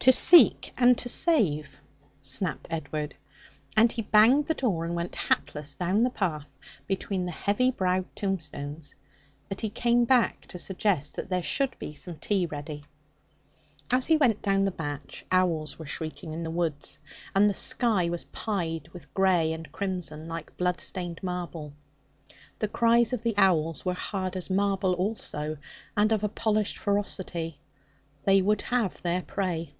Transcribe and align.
'To 0.00 0.12
seek 0.12 0.72
and 0.78 0.96
to 0.96 1.06
save,' 1.06 1.82
snapped 2.22 2.66
Edward, 2.70 3.14
and 3.76 3.92
he 3.92 4.00
banged 4.00 4.46
the 4.46 4.54
door 4.54 4.86
and 4.86 4.94
went 4.94 5.14
hatless 5.14 5.74
down 5.74 6.02
the 6.02 6.08
path 6.08 6.48
between 6.86 7.26
the 7.26 7.30
heavy 7.30 7.70
browed 7.70 8.06
tombstones. 8.16 8.94
But 9.50 9.60
he 9.60 9.68
came 9.68 10.06
back 10.06 10.46
to 10.46 10.58
suggest 10.58 11.16
that 11.16 11.28
there 11.28 11.42
should 11.42 11.78
be 11.78 11.92
some 11.92 12.16
tea 12.16 12.46
ready. 12.46 12.84
As 13.90 14.06
he 14.06 14.16
went 14.16 14.40
down 14.40 14.64
the 14.64 14.70
batch, 14.70 15.26
owls 15.30 15.78
were 15.78 15.84
shrieking 15.84 16.32
in 16.32 16.42
the 16.42 16.50
woods, 16.50 17.00
and 17.34 17.50
the 17.50 17.52
sky 17.52 18.08
was 18.08 18.24
pied 18.24 18.88
with 18.94 19.12
grey 19.12 19.52
and 19.52 19.70
crimson, 19.72 20.26
like 20.26 20.56
bloodstained 20.56 21.20
marble. 21.22 21.74
The 22.60 22.68
cries 22.68 23.12
of 23.12 23.22
the 23.24 23.34
owls 23.36 23.84
were 23.84 23.92
hard 23.92 24.36
as 24.36 24.48
marble 24.48 24.94
also, 24.94 25.58
and 25.98 26.12
of 26.12 26.24
a 26.24 26.30
polished 26.30 26.78
ferocity. 26.78 27.60
They 28.24 28.40
would 28.40 28.62
have 28.72 29.02
their 29.02 29.20
prey. 29.20 29.74